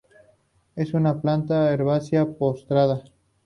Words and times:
Es 0.75 0.95
una 0.95 1.21
planta 1.21 1.71
herbácea 1.71 2.25
postrada. 2.25 3.03